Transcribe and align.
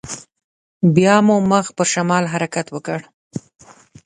بيا 0.95 1.15
مو 1.27 1.35
مخ 1.51 1.65
پر 1.77 1.87
شمال 1.93 2.23
حرکت 2.33 2.67
وکړ. 2.71 2.99